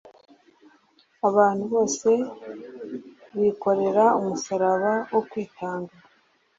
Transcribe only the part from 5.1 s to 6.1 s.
wo kwitanga,